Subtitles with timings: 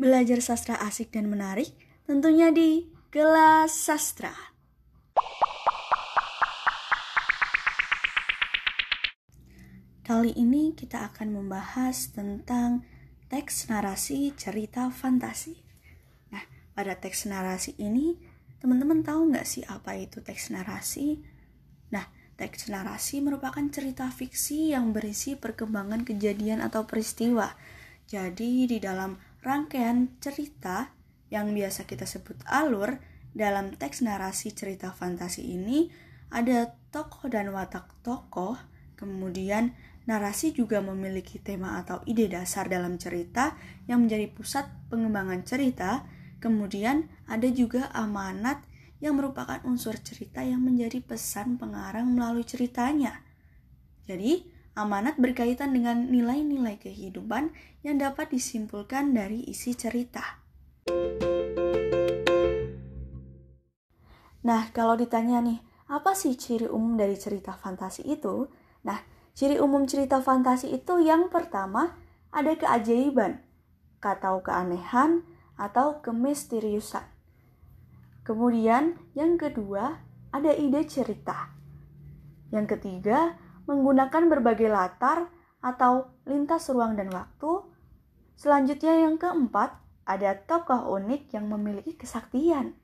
[0.00, 1.76] Belajar sastra asik dan menarik
[2.08, 4.32] tentunya di kelas sastra.
[10.00, 12.80] Kali ini kita akan membahas tentang
[13.28, 15.60] teks narasi cerita fantasi.
[16.32, 18.16] Nah, pada teks narasi ini,
[18.56, 21.20] teman-teman tahu nggak sih apa itu teks narasi?
[21.92, 22.08] Nah,
[22.40, 27.52] teks narasi merupakan cerita fiksi yang berisi perkembangan kejadian atau peristiwa.
[28.08, 30.92] Jadi, di dalam rangkaian cerita
[31.30, 33.00] yang biasa kita sebut alur,
[33.30, 35.86] dalam teks narasi cerita fantasi ini
[36.34, 38.58] ada tokoh dan watak tokoh,
[38.98, 39.74] kemudian
[40.10, 43.54] narasi juga memiliki tema atau ide dasar dalam cerita
[43.86, 46.06] yang menjadi pusat pengembangan cerita,
[46.42, 48.62] kemudian ada juga amanat
[48.98, 53.22] yang merupakan unsur cerita yang menjadi pesan pengarang melalui ceritanya.
[54.04, 57.50] Jadi, amanat berkaitan dengan nilai-nilai kehidupan
[57.82, 60.42] yang dapat disimpulkan dari isi cerita.
[64.40, 68.48] Nah, kalau ditanya nih, apa sih ciri umum dari cerita fantasi itu?
[68.86, 69.02] Nah,
[69.36, 71.98] ciri umum cerita fantasi itu yang pertama
[72.32, 73.42] ada keajaiban,
[74.00, 75.26] atau keanehan,
[75.60, 77.04] atau kemisteriusan.
[78.24, 80.00] Kemudian yang kedua
[80.32, 81.52] ada ide cerita.
[82.48, 83.36] Yang ketiga,
[83.70, 85.30] menggunakan berbagai latar
[85.62, 87.62] atau lintas ruang dan waktu.
[88.34, 92.74] Selanjutnya yang keempat, ada tokoh unik yang memiliki kesaktian.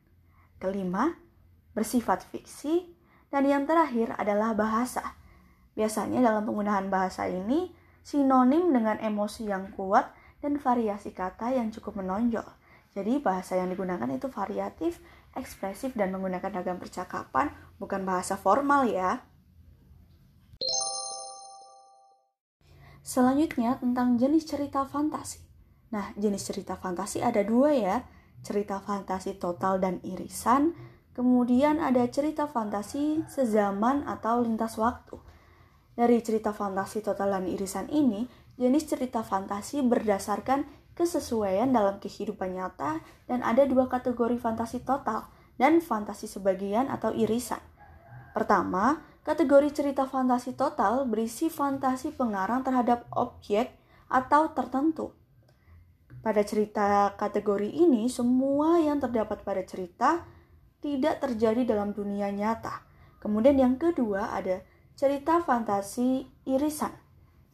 [0.62, 1.18] Kelima,
[1.74, 2.86] bersifat fiksi,
[3.34, 5.02] dan yang terakhir adalah bahasa.
[5.74, 7.74] Biasanya dalam penggunaan bahasa ini
[8.06, 10.06] sinonim dengan emosi yang kuat
[10.38, 12.46] dan variasi kata yang cukup menonjol.
[12.96, 15.02] Jadi bahasa yang digunakan itu variatif,
[15.36, 19.20] ekspresif, dan menggunakan ragam percakapan, bukan bahasa formal ya.
[23.06, 25.38] Selanjutnya tentang jenis cerita fantasi.
[25.94, 27.96] Nah, jenis cerita fantasi ada dua ya,
[28.42, 30.74] cerita fantasi total dan irisan,
[31.16, 35.16] Kemudian ada cerita fantasi sezaman atau lintas waktu.
[35.96, 38.28] Dari cerita fantasi total dan irisan ini,
[38.60, 45.24] jenis cerita fantasi berdasarkan kesesuaian dalam kehidupan nyata dan ada dua kategori fantasi total
[45.56, 47.64] dan fantasi sebagian atau irisan.
[48.36, 53.74] Pertama, kategori cerita fantasi total berisi fantasi pengarang terhadap objek
[54.06, 55.10] atau tertentu.
[56.22, 60.22] Pada cerita kategori ini, semua yang terdapat pada cerita
[60.78, 62.86] tidak terjadi dalam dunia nyata.
[63.18, 64.62] Kemudian yang kedua ada
[64.94, 66.94] cerita fantasi irisan,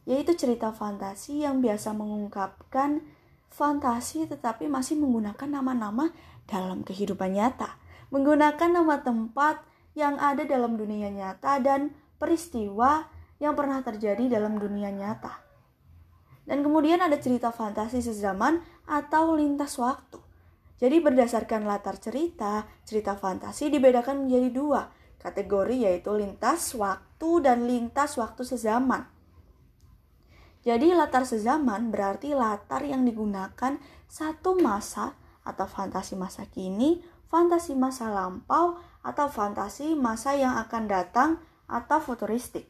[0.05, 3.01] yaitu cerita fantasi yang biasa mengungkapkan
[3.49, 6.13] fantasi tetapi masih menggunakan nama-nama
[6.45, 7.81] dalam kehidupan nyata,
[8.13, 14.89] menggunakan nama tempat yang ada dalam dunia nyata dan peristiwa yang pernah terjadi dalam dunia
[14.89, 15.41] nyata.
[16.43, 20.23] Dan kemudian ada cerita fantasi sezaman atau lintas waktu
[20.83, 24.81] jadi berdasarkan latar cerita, cerita fantasi dibedakan menjadi dua
[25.15, 29.07] kategori yaitu lintas waktu dan lintas waktu sezaman.
[30.67, 33.79] Jadi latar sezaman berarti latar yang digunakan
[34.11, 35.15] satu masa
[35.47, 36.99] atau fantasi masa kini,
[37.31, 41.29] fantasi masa lampau, atau fantasi masa yang akan datang
[41.67, 42.65] atau futuristik.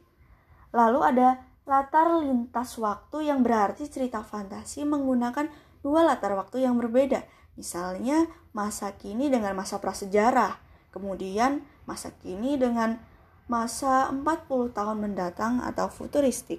[0.74, 1.28] Lalu ada
[1.64, 5.48] latar lintas waktu yang berarti cerita fantasi menggunakan
[5.80, 7.24] dua latar waktu yang berbeda,
[7.54, 10.58] Misalnya masa kini dengan masa prasejarah,
[10.90, 12.98] kemudian masa kini dengan
[13.46, 16.58] masa 40 tahun mendatang atau futuristik.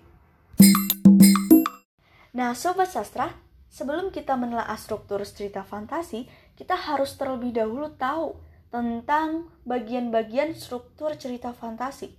[2.31, 3.35] Nah, sobat sastra,
[3.67, 8.39] sebelum kita menelaah struktur cerita fantasi, kita harus terlebih dahulu tahu
[8.75, 12.11] tentang bagian-bagian struktur cerita fantasi.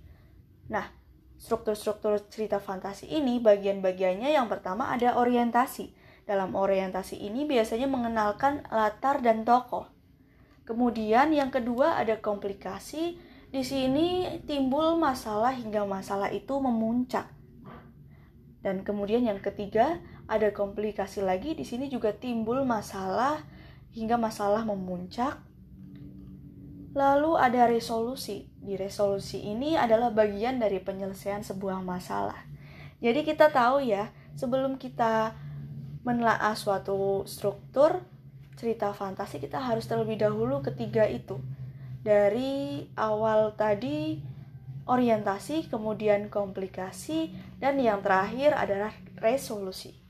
[0.73, 0.89] Nah,
[1.37, 5.93] struktur-struktur cerita fantasi ini bagian-bagiannya yang pertama ada orientasi.
[6.25, 9.85] Dalam orientasi ini biasanya mengenalkan latar dan tokoh.
[10.65, 13.21] Kemudian yang kedua ada komplikasi.
[13.53, 17.29] Di sini timbul masalah hingga masalah itu memuncak.
[18.65, 21.53] Dan kemudian yang ketiga ada komplikasi lagi.
[21.53, 23.45] Di sini juga timbul masalah
[23.93, 25.37] hingga masalah memuncak.
[26.97, 28.49] Lalu ada resolusi.
[28.57, 32.41] Di resolusi ini adalah bagian dari penyelesaian sebuah masalah.
[32.97, 35.37] Jadi kita tahu ya, sebelum kita
[36.01, 38.01] menelaah suatu struktur
[38.57, 41.37] cerita fantasi kita harus terlebih dahulu ketiga itu
[42.01, 44.17] dari awal tadi
[44.87, 50.06] orientasi kemudian komplikasi dan yang terakhir adalah resolusi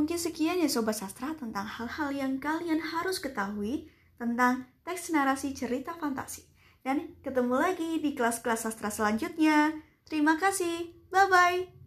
[0.00, 5.92] Mungkin sekian ya Sobat Sastra tentang hal-hal yang kalian harus ketahui tentang teks narasi cerita
[5.92, 6.48] fantasi.
[6.80, 9.76] Dan ketemu lagi di kelas-kelas sastra selanjutnya.
[10.08, 10.96] Terima kasih.
[11.12, 11.79] Bye-bye.